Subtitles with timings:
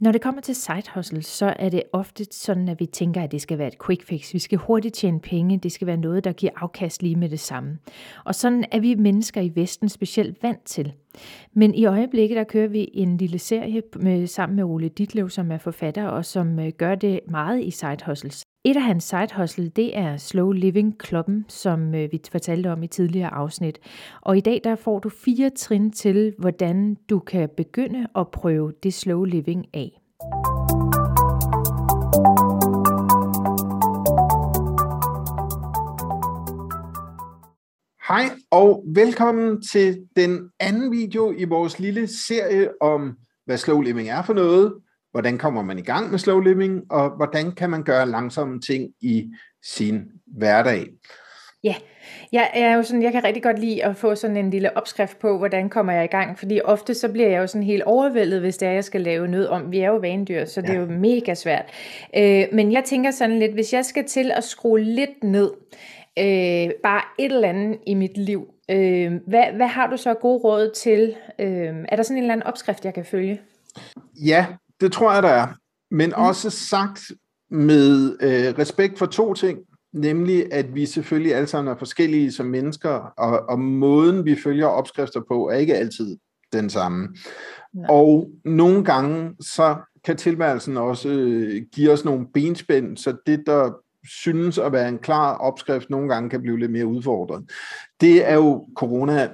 [0.00, 3.32] Når det kommer til side hustle, så er det ofte sådan, at vi tænker, at
[3.32, 4.34] det skal være et quick fix.
[4.34, 5.58] Vi skal hurtigt tjene penge.
[5.58, 7.78] Det skal være noget, der giver afkast lige med det samme.
[8.24, 10.92] Og sådan er vi mennesker i Vesten specielt vant til.
[11.52, 15.52] Men i øjeblikket, der kører vi en lille serie med, sammen med Ole Ditlev, som
[15.52, 18.42] er forfatter, og som øh, gør det meget i side hustles.
[18.64, 22.82] Et af hans side hustle, det er Slow Living Klubben, som øh, vi fortalte om
[22.82, 23.78] i tidligere afsnit.
[24.20, 28.72] Og i dag der får du fire trin til, hvordan du kan begynde at prøve
[28.82, 30.00] det slow living af.
[38.08, 43.16] Hej og velkommen til den anden video i vores lille serie om,
[43.46, 44.74] hvad slow living er for noget,
[45.10, 48.90] hvordan kommer man i gang med slow living, og hvordan kan man gøre langsomme ting
[49.00, 49.30] i
[49.62, 50.86] sin hverdag.
[51.64, 51.74] Ja,
[52.32, 55.18] jeg er jo sådan, jeg kan rigtig godt lide at få sådan en lille opskrift
[55.18, 58.40] på, hvordan kommer jeg i gang, fordi ofte så bliver jeg jo sådan helt overvældet,
[58.40, 59.72] hvis det er, jeg skal lave noget om.
[59.72, 60.74] Vi er jo vanedyr, så det ja.
[60.74, 61.64] er jo mega svært.
[62.16, 65.50] Øh, men jeg tænker sådan lidt, hvis jeg skal til at skrue lidt ned,
[66.18, 70.38] øh, bare et eller andet i mit liv, øh, hvad, hvad har du så gode
[70.38, 71.16] råd til?
[71.38, 73.40] Øh, er der sådan en eller anden opskrift, jeg kan følge?
[74.24, 74.46] Ja,
[74.80, 75.46] det tror jeg, der er.
[75.90, 76.22] Men mm.
[76.22, 77.02] også sagt
[77.50, 79.58] med øh, respekt for to ting,
[79.92, 84.66] nemlig at vi selvfølgelig alle sammen er forskellige som mennesker, og, og måden vi følger
[84.66, 86.16] opskrifter på er ikke altid
[86.52, 87.08] den samme.
[87.74, 87.86] Nej.
[87.88, 93.72] Og nogle gange så kan tilværelsen også øh, give os nogle benspænd, så det der
[94.04, 97.50] synes at være en klar opskrift, nogle gange kan blive lidt mere udfordret.
[98.00, 99.28] Det er jo corona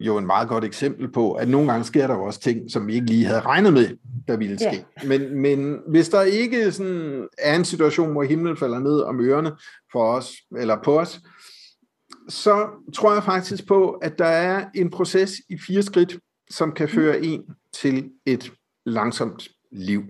[0.00, 2.86] jo en meget godt eksempel på, at nogle gange sker der jo også ting, som
[2.86, 3.88] vi ikke lige havde regnet med,
[4.28, 4.86] der ville ske.
[5.02, 5.06] Ja.
[5.06, 9.52] Men, men hvis der ikke sådan er en situation, hvor himlen falder ned om ørerne
[9.92, 11.20] for os, eller på os,
[12.28, 16.18] så tror jeg faktisk på, at der er en proces i fire skridt,
[16.50, 18.52] som kan føre en til et
[18.86, 20.04] langsomt liv.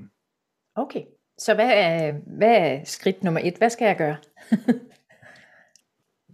[0.74, 1.02] Okay,
[1.39, 3.55] så hvad er, hvad er skridt nummer et?
[3.58, 4.16] Hvad skal jeg gøre?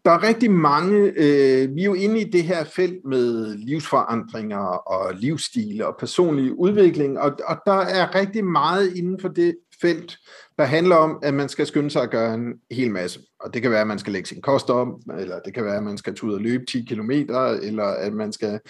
[0.05, 4.67] der er rigtig mange, øh, vi er jo inde i det her felt med livsforandringer
[4.67, 10.19] og livsstile og personlig udvikling, og, og der er rigtig meget inden for det felt,
[10.59, 13.21] der handler om, at man skal skynde sig at gøre en hel masse.
[13.41, 15.77] Og det kan være, at man skal lægge sin kost om, eller det kan være,
[15.77, 18.61] at man skal tage ud og løbe 10 km, eller at man skal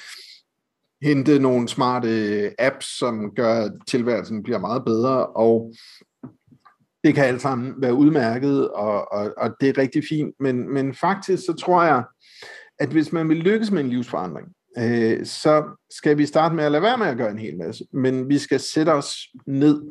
[1.02, 5.72] hente nogle smarte apps, som gør, at tilværelsen bliver meget bedre, og
[7.04, 10.94] det kan alt sammen være udmærket, og, og, og det er rigtig fint, men, men
[10.94, 12.04] faktisk så tror jeg,
[12.78, 14.48] at hvis man vil lykkes med en livsforandring,
[14.78, 17.84] øh, så skal vi starte med at lade være med at gøre en hel masse,
[17.92, 19.16] men vi skal sætte os
[19.46, 19.82] ned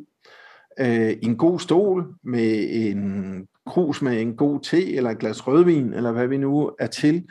[0.80, 5.48] øh, i en god stol med en krus med en god te eller et glas
[5.48, 7.24] rødvin, eller hvad vi nu er til,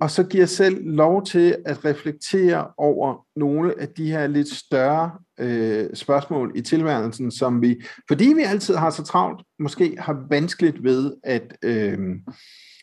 [0.00, 5.10] og så giver selv lov til at reflektere over nogle af de her lidt større
[5.40, 10.84] øh, spørgsmål i tilværelsen, som vi, fordi vi altid har så travlt, måske har vanskeligt
[10.84, 11.98] ved at øh,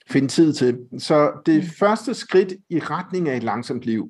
[0.09, 0.79] finde tid til.
[0.97, 1.69] Så det mm.
[1.79, 4.09] første skridt i retning af et langsomt liv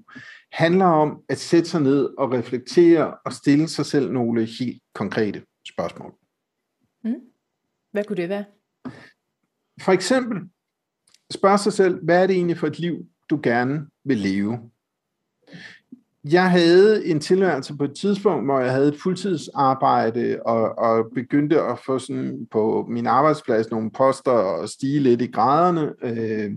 [0.51, 5.41] handler om at sætte sig ned og reflektere og stille sig selv nogle helt konkrete
[5.73, 6.13] spørgsmål.
[7.03, 7.15] Mm.
[7.91, 8.45] Hvad kunne det være?
[9.81, 10.37] For eksempel,
[11.31, 14.59] spørg sig selv, hvad er det egentlig for et liv, du gerne vil leve?
[16.23, 21.61] Jeg havde en tilværelse på et tidspunkt, hvor jeg havde et fuldtidsarbejde og, og begyndte
[21.61, 26.51] at få sådan på min arbejdsplads nogle poster og stige lidt i graderne, øh,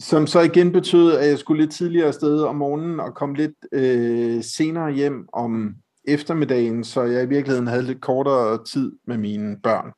[0.00, 3.56] som så igen betød, at jeg skulle lidt tidligere afsted om morgenen og komme lidt
[3.72, 5.74] øh, senere hjem om
[6.08, 9.92] eftermiddagen, så jeg i virkeligheden havde lidt kortere tid med mine børn,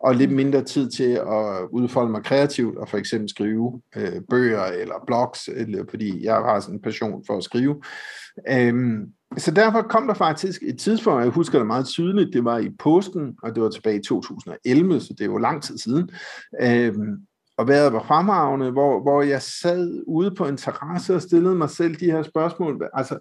[0.00, 0.36] og lidt mm.
[0.36, 5.48] mindre tid til at udfolde mig kreativt, og for eksempel skrive øh, bøger eller blogs,
[5.48, 7.82] eller, fordi jeg har sådan en passion for at skrive.
[8.48, 9.06] Øhm,
[9.36, 12.70] så derfor kom der faktisk et tidspunkt, jeg husker det meget tydeligt, det var i
[12.78, 16.10] påsken, og det var tilbage i 2011, så det er jo lang tid siden,
[16.62, 17.16] øhm,
[17.58, 21.70] og vejret var fremragende, hvor, hvor jeg sad ude på en terrasse og stillede mig
[21.70, 22.90] selv de her spørgsmål.
[22.94, 23.18] Altså,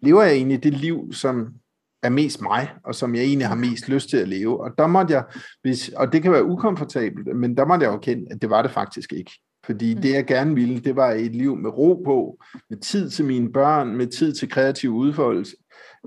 [0.00, 1.54] lever jeg egentlig det liv, som
[2.02, 4.60] er mest mig, og som jeg egentlig har mest lyst til at leve.
[4.60, 5.24] Og der måtte jeg,
[5.62, 8.62] hvis, og det kan være ukomfortabelt, men der måtte jeg jo kende, at det var
[8.62, 9.32] det faktisk ikke.
[9.66, 10.02] Fordi mm.
[10.02, 12.38] det jeg gerne ville, det var et liv med ro på,
[12.70, 15.56] med tid til mine børn, med tid til kreativ udfoldelse.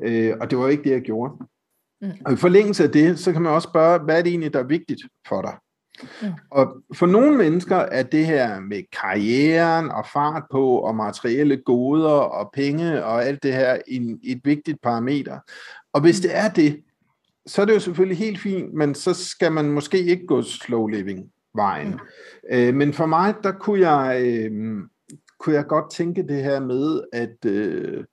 [0.04, 1.34] Øh, og det var ikke det, jeg gjorde.
[2.02, 2.12] Mm.
[2.26, 4.60] Og i forlængelse af det, så kan man også spørge, hvad er det egentlig, der
[4.60, 5.58] er vigtigt for dig?
[6.22, 6.28] Mm.
[6.52, 12.10] Og for nogle mennesker er det her med karrieren og fart på og materielle goder
[12.10, 15.40] og penge og alt det her en, et vigtigt parameter.
[15.94, 16.82] Og hvis det er det,
[17.46, 20.88] så er det jo selvfølgelig helt fint, men så skal man måske ikke gå slow
[20.88, 21.90] living vejen.
[21.90, 22.00] Mm.
[22.52, 24.52] Øh, men for mig, der kunne jeg, øh,
[25.40, 28.04] kunne jeg godt tænke det her med at øh,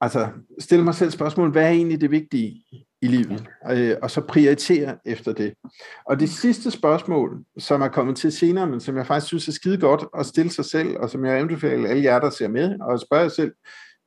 [0.00, 2.64] altså stille mig selv spørgsmål, hvad er egentlig det vigtige
[3.04, 5.54] i livet, øh, og så prioritere efter det.
[6.04, 9.52] Og det sidste spørgsmål, som er kommet til senere, men som jeg faktisk synes er
[9.52, 12.80] skide godt at stille sig selv, og som jeg anbefaler alle jer, der ser med,
[12.80, 13.54] og spørge jer selv,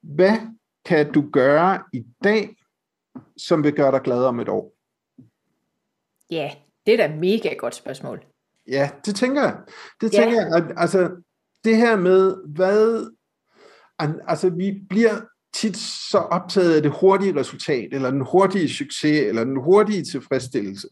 [0.01, 0.38] hvad
[0.85, 2.55] kan du gøre i dag,
[3.38, 4.73] som vil gøre dig glad om et år?
[6.31, 6.51] Ja,
[6.85, 8.25] det er da mega godt spørgsmål.
[8.67, 9.57] Ja, det tænker jeg.
[10.01, 10.45] Det tænker ja.
[10.45, 11.21] jeg, at, altså,
[11.63, 13.11] det her med, hvad,
[14.27, 15.21] altså vi bliver
[15.62, 15.77] tit
[16.12, 20.88] så optaget af det hurtige resultat, eller den hurtige succes, eller den hurtige tilfredsstillelse.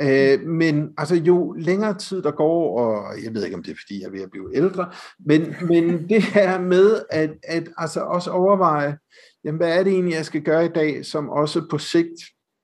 [0.00, 3.76] Øh, men altså jo længere tid der går, og jeg ved ikke om det er
[3.76, 8.00] fordi jeg er ved at blive ældre, men, men det her med at, at altså
[8.00, 8.98] også overveje,
[9.44, 12.20] jamen hvad er det egentlig jeg skal gøre i dag, som også på sigt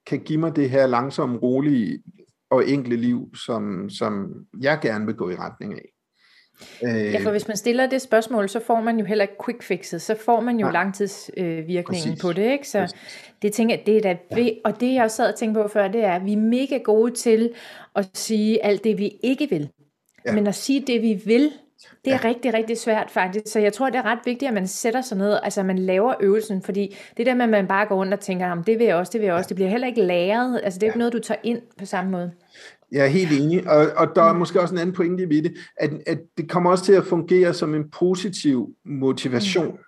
[0.06, 2.02] kan give mig det her langsomme, rolige
[2.50, 5.93] og enkle liv, som, som jeg gerne vil gå i retning af.
[6.82, 10.02] Ja, for hvis man stiller det spørgsmål, så får man jo heller ikke quick fixes,
[10.02, 12.68] så får man jo langtidsvirkningen øh, på det, ikke?
[12.68, 12.98] Så Præcis.
[13.42, 14.48] det tænker jeg, det er da, ja.
[14.64, 17.12] og det jeg sad og tænkte på før, det er, at vi er mega gode
[17.12, 17.50] til
[17.96, 19.70] at sige alt det, vi ikke vil.
[20.26, 20.32] Ja.
[20.32, 21.52] Men at sige det, vi vil,
[22.04, 22.28] det er ja.
[22.28, 23.52] rigtig, rigtig svært faktisk.
[23.52, 26.14] Så jeg tror, det er ret vigtigt, at man sætter sig ned, altså man laver
[26.20, 28.96] øvelsen, fordi det der med, at man bare går rundt og tænker, det vil jeg
[28.96, 30.60] også, det vil jeg også, det bliver heller ikke læret.
[30.64, 30.90] Altså det er ja.
[30.90, 32.32] ikke noget, du tager ind på samme måde.
[32.94, 34.38] Jeg er helt enig, og, og der er mm.
[34.38, 37.54] måske også en anden pointe ved det, at, at det kommer også til at fungere
[37.54, 39.66] som en positiv motivation.
[39.66, 39.78] Mm.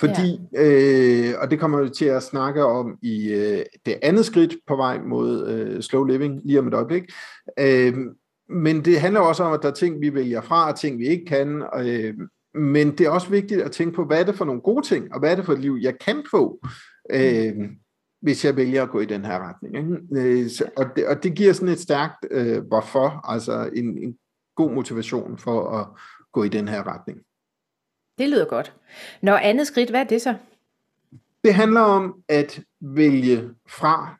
[0.00, 1.30] Fordi, ja.
[1.30, 4.76] øh, og det kommer vi til at snakke om i øh, det andet skridt på
[4.76, 7.02] vej mod øh, slow living, lige om et øjeblik.
[7.58, 7.94] Øh,
[8.48, 11.06] men det handler også om, at der er ting, vi vælger fra, og ting, vi
[11.06, 11.62] ikke kan.
[11.76, 12.14] Øh,
[12.54, 15.14] men det er også vigtigt at tænke på, hvad er det for nogle gode ting,
[15.14, 16.66] og hvad er det for et liv, jeg kan få.
[17.12, 17.54] Øh,
[18.22, 19.76] hvis jeg vælger at gå i den her retning.
[19.76, 20.42] Ikke?
[20.42, 24.18] Øh, og, det, og det giver sådan et stærkt øh, hvorfor, altså en, en
[24.56, 25.86] god motivation for at
[26.32, 27.18] gå i den her retning.
[28.18, 28.76] Det lyder godt.
[29.22, 30.34] Når andet skridt, hvad er det så?
[31.44, 34.18] Det handler om at vælge fra.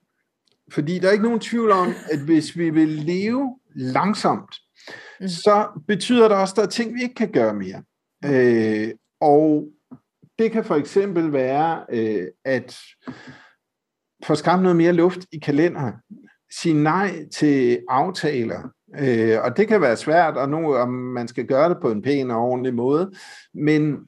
[0.72, 4.56] Fordi der er ikke nogen tvivl om, at hvis vi vil leve langsomt,
[5.20, 5.28] mm.
[5.28, 7.82] så betyder det også, at der er ting, vi ikke kan gøre mere.
[8.24, 9.68] Øh, og
[10.38, 12.78] det kan for eksempel være, øh, at
[14.24, 15.94] få skabt noget mere luft i kalenderen.
[16.50, 18.72] Sige nej til aftaler.
[18.98, 22.02] Øh, og det kan være svært, og nu om man skal gøre det på en
[22.02, 23.12] pæn og ordentlig måde.
[23.54, 23.98] Men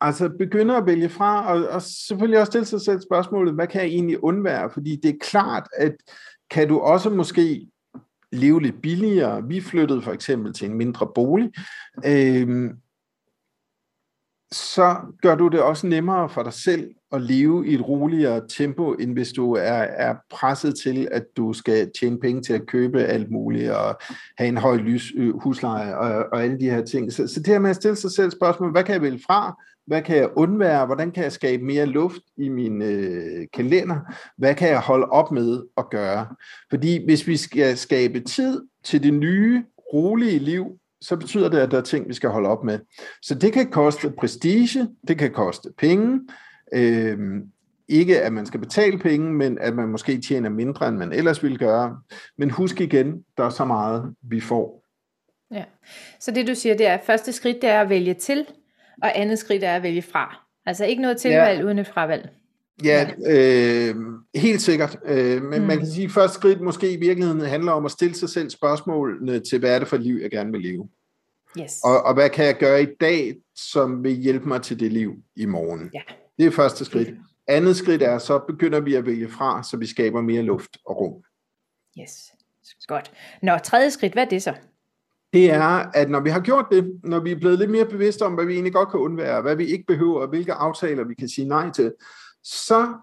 [0.00, 3.80] altså begynde at vælge fra, og, og selvfølgelig også stille sig selv spørgsmålet, hvad kan
[3.80, 4.70] jeg egentlig undvære?
[4.70, 5.94] Fordi det er klart, at
[6.50, 7.66] kan du også måske
[8.32, 9.44] leve lidt billigere.
[9.48, 11.52] Vi flyttede for eksempel til en mindre bolig.
[12.06, 12.70] Øh,
[14.52, 18.92] så gør du det også nemmere for dig selv at leve i et roligere tempo,
[18.92, 23.02] end hvis du er, er presset til, at du skal tjene penge til at købe
[23.02, 23.96] alt muligt, og
[24.38, 27.12] have en høj lys, øh, husleje og, og alle de her ting.
[27.12, 29.62] Så, så det her med at stille sig selv spørgsmål, hvad kan jeg vælge fra?
[29.86, 30.86] Hvad kan jeg undvære?
[30.86, 33.96] Hvordan kan jeg skabe mere luft i min øh, kalender?
[34.38, 36.26] Hvad kan jeg holde op med at gøre?
[36.70, 40.64] Fordi hvis vi skal skabe tid til det nye, rolige liv,
[41.00, 42.78] så betyder det, at der er ting, vi skal holde op med.
[43.22, 46.20] Så det kan koste prestige, det kan koste penge,
[46.74, 47.18] øh,
[47.88, 51.42] ikke at man skal betale penge, men at man måske tjener mindre, end man ellers
[51.42, 51.98] ville gøre.
[52.38, 54.84] Men husk igen, der er så meget, vi får.
[55.50, 55.64] Ja.
[56.20, 58.46] Så det du siger, det er, at første skridt det er at vælge til,
[59.02, 60.44] og andet skridt er at vælge fra.
[60.66, 61.64] Altså ikke noget tilvalg ja.
[61.64, 62.28] uden et fravalg.
[62.84, 63.94] Ja, øh,
[64.34, 64.98] helt sikkert.
[65.04, 65.66] Øh, men mm.
[65.66, 68.50] man kan sige, at første skridt måske i virkeligheden handler om at stille sig selv
[68.50, 70.88] spørgsmålene til, hvad er det for et liv, jeg gerne vil leve?
[71.60, 71.72] Yes.
[71.84, 75.14] Og, og hvad kan jeg gøre i dag, som vil hjælpe mig til det liv
[75.36, 75.90] i morgen?
[75.94, 76.00] Ja.
[76.38, 77.08] Det er første skridt.
[77.46, 81.00] Andet skridt er, så begynder vi at vælge fra, så vi skaber mere luft og
[81.00, 81.22] rum.
[82.00, 82.32] Yes,
[82.86, 83.12] godt.
[83.42, 84.54] Nå, tredje skridt, hvad er det så?
[85.32, 88.22] Det er, at når vi har gjort det, når vi er blevet lidt mere bevidste
[88.22, 91.14] om, hvad vi egentlig godt kan undvære, hvad vi ikke behøver, og hvilke aftaler vi
[91.14, 91.92] kan sige nej til,
[92.42, 92.94] så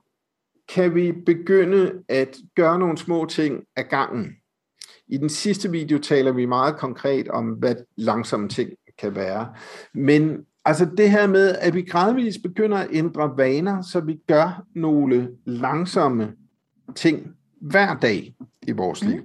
[0.69, 4.35] kan vi begynde at gøre nogle små ting af gangen.
[5.07, 9.53] I den sidste video taler vi meget konkret om, hvad langsomme ting kan være.
[9.93, 14.65] Men altså det her med, at vi gradvist begynder at ændre vaner, så vi gør
[14.75, 16.33] nogle langsomme
[16.95, 18.35] ting hver dag
[18.67, 19.23] i vores liv.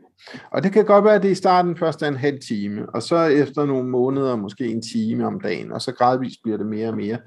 [0.50, 3.02] Og det kan godt være, at det i starten først er en halv time, og
[3.02, 6.88] så efter nogle måneder måske en time om dagen, og så gradvist bliver det mere
[6.88, 7.18] og mere.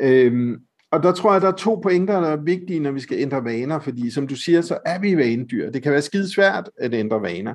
[0.00, 0.60] Øhm,
[0.90, 3.44] og der tror jeg, der er to pointer, der er vigtige, når vi skal ændre
[3.44, 5.70] vaner, fordi som du siger, så er vi vanedyr.
[5.70, 7.54] Det kan være skide svært at ændre vaner.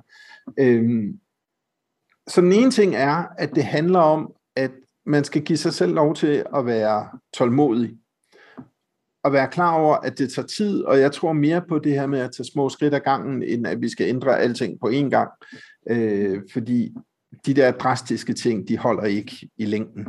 [0.59, 1.19] Øhm,
[2.27, 4.71] så den ene ting er, at det handler om, at
[5.05, 7.97] man skal give sig selv lov til at være tålmodig.
[9.23, 12.07] Og være klar over, at det tager tid, og jeg tror mere på det her
[12.07, 15.09] med at tage små skridt ad gangen, end at vi skal ændre alting på én
[15.09, 15.29] gang.
[15.89, 16.95] Øh, fordi
[17.45, 20.07] de der drastiske ting, de holder ikke i længden.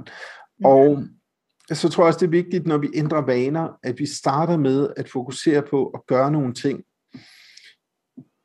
[0.65, 1.05] Og
[1.73, 4.89] så tror jeg også, det er vigtigt, når vi ændrer vaner, at vi starter med
[4.97, 6.83] at fokusere på at gøre nogle ting,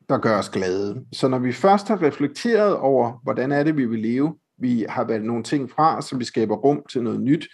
[0.10, 1.06] der gør os glade.
[1.14, 5.04] Så når vi først har reflekteret over, hvordan er det, vi vil leve, vi har
[5.04, 7.48] valgt nogle ting fra, så vi skaber rum til noget nyt,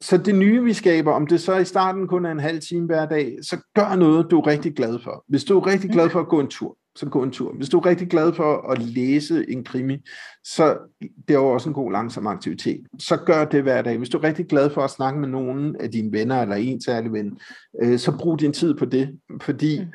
[0.00, 2.86] så det nye, vi skaber, om det så i starten kun er en halv time
[2.86, 5.24] hver dag, så gør noget, du er rigtig glad for.
[5.28, 7.52] Hvis du er rigtig glad for at gå en tur, så gå en tur.
[7.52, 9.98] Hvis du er rigtig glad for at læse en krimi,
[10.44, 12.86] så det er jo også en god langsom aktivitet.
[12.98, 13.98] Så gør det hver dag.
[13.98, 16.80] Hvis du er rigtig glad for at snakke med nogen af dine venner, eller en
[16.80, 17.38] særlig ven,
[17.82, 19.18] øh, så brug din tid på det.
[19.40, 19.80] Fordi.
[19.80, 19.86] Mm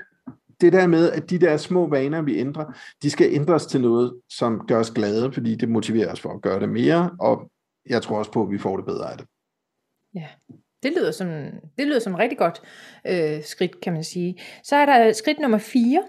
[0.64, 2.66] det der med, at de der små vaner, vi ændrer,
[3.02, 6.42] de skal ændres til noget, som gør os glade, fordi det motiverer os for at
[6.42, 7.52] gøre det mere, og
[7.90, 9.28] jeg tror også på, at vi får det bedre af det.
[10.16, 10.28] Ja,
[10.84, 11.28] det lyder som,
[11.78, 12.62] det lyder som rigtig godt
[13.08, 14.40] øh, skridt, kan man sige.
[14.64, 16.04] Så er der skridt nummer 4.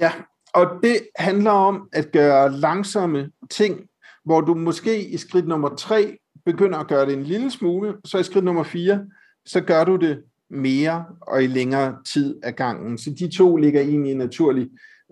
[0.00, 0.12] Ja,
[0.54, 3.80] og det handler om at gøre langsomme ting,
[4.24, 8.18] hvor du måske i skridt nummer 3 begynder at gøre det en lille smule, så
[8.18, 9.06] i skridt nummer 4,
[9.46, 12.98] så gør du det mere og i længere tid af gangen.
[12.98, 14.68] Så de to ligger egentlig i en naturlig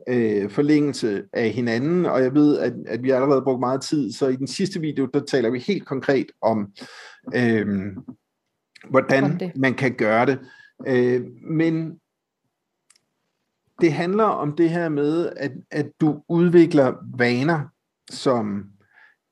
[0.08, 4.28] øh, forlængelse af hinanden, og jeg ved, at, at vi allerede brugt meget tid, så
[4.28, 6.72] i den sidste video, der taler vi helt konkret om,
[7.34, 7.66] øh,
[8.90, 10.38] hvordan man kan gøre det.
[10.86, 11.98] Øh, men
[13.80, 17.60] det handler om det her med, at, at du udvikler vaner,
[18.10, 18.64] som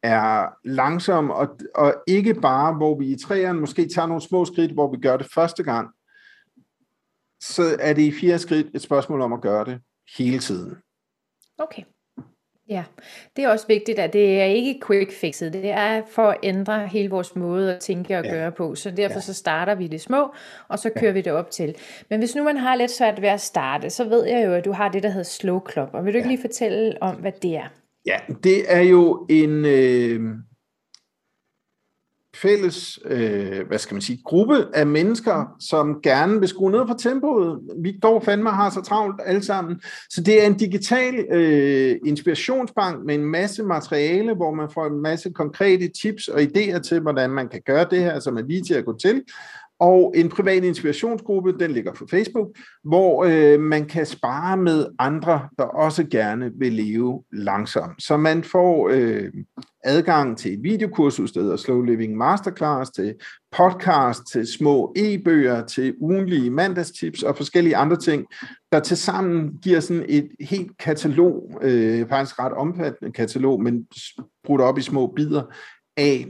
[0.02, 4.72] er langsomme, og, og ikke bare, hvor vi i træerne måske tager nogle små skridt,
[4.72, 5.88] hvor vi gør det første gang,
[7.40, 9.80] så er det i fire skridt et spørgsmål om at gøre det
[10.18, 10.76] hele tiden.
[11.58, 11.82] Okay.
[12.68, 12.84] Ja,
[13.36, 15.52] det er også vigtigt, at det er ikke quick fixet.
[15.52, 18.30] Det er for at ændre hele vores måde at tænke og ja.
[18.30, 18.74] gøre på.
[18.74, 19.20] Så derfor ja.
[19.20, 20.32] så starter vi det små,
[20.68, 21.12] og så kører ja.
[21.12, 21.74] vi det op til.
[22.10, 24.64] Men hvis nu man har lidt svært ved at starte, så ved jeg jo, at
[24.64, 25.88] du har det, der hedder slow club.
[25.92, 26.34] Og vil du ikke ja.
[26.34, 27.68] lige fortælle om, hvad det er?
[28.06, 30.20] Ja, det er jo en, øh,
[32.36, 36.94] fælles, øh, hvad skal man sige, gruppe af mennesker, som gerne vil skrue ned på
[36.98, 37.60] tempoet.
[37.82, 39.80] Vi går fandme har så travlt alle sammen.
[40.10, 45.02] Så det er en digital øh, inspirationsbank med en masse materiale, hvor man får en
[45.02, 48.62] masse konkrete tips og idéer til, hvordan man kan gøre det her, som er lige
[48.62, 49.22] til at gå til
[49.80, 52.48] og en privat inspirationsgruppe, den ligger på Facebook,
[52.84, 58.02] hvor øh, man kan spare med andre, der også gerne vil leve langsomt.
[58.02, 59.32] Så man får øh,
[59.84, 63.14] adgang til et videokursus, der hedder Slow Living Masterclass, til
[63.56, 68.26] podcast, til små e-bøger, til ugenlige mandagstips og forskellige andre ting,
[68.72, 73.86] der til sammen giver sådan et helt katalog, øh, faktisk ret omfattende katalog, men
[74.44, 75.42] brudt op i små bidder
[75.96, 76.26] af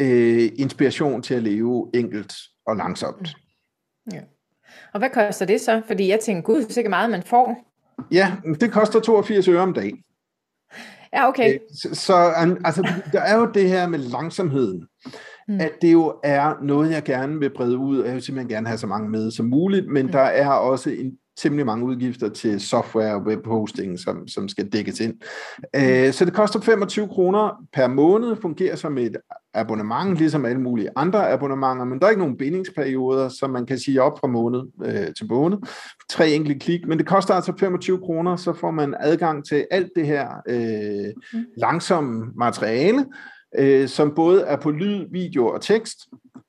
[0.00, 2.34] øh, inspiration til at leve enkelt
[2.68, 3.36] og langsomt.
[4.12, 4.20] Ja.
[4.92, 5.82] Og hvad koster det så?
[5.86, 7.64] Fordi jeg tænker, gud, sikkert meget man får.
[8.10, 9.98] Ja, det koster 82 øre om dagen.
[11.12, 11.54] Ja, okay.
[11.54, 12.14] Øh, så, så
[12.64, 14.86] altså, der er jo det her med langsomheden,
[15.48, 15.60] mm.
[15.60, 18.66] at det jo er noget, jeg gerne vil brede ud, og jeg vil simpelthen gerne
[18.66, 20.12] have så mange med som muligt, men mm.
[20.12, 25.00] der er også en temmelig mange udgifter til software og webhosting, som, som skal dækkes
[25.00, 25.14] ind.
[25.76, 29.16] Øh, så det koster 25 kroner per måned, fungerer som et
[29.54, 33.78] abonnement, ligesom alle mulige andre abonnementer, men der er ikke nogen bindingsperioder, som man kan
[33.78, 35.58] sige op fra måned øh, til måned.
[36.10, 39.90] Tre enkelte klik, men det koster altså 25 kroner, så får man adgang til alt
[39.96, 41.44] det her øh, mm.
[41.56, 43.06] langsomme materiale,
[43.58, 45.98] øh, som både er på lyd, video og tekst,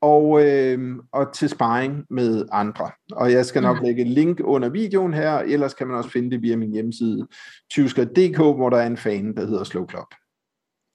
[0.00, 2.90] og, øh, og til sparring med andre.
[3.12, 3.84] Og jeg skal nok mm.
[3.84, 7.26] lægge et link under videoen her, ellers kan man også finde det via min hjemmeside,
[7.70, 10.14] tysker.dk, hvor der er en fan, der hedder Slow Club.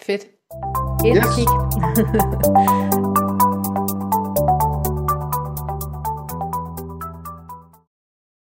[0.02, 0.28] Fedt.
[1.06, 1.26] Ind yes.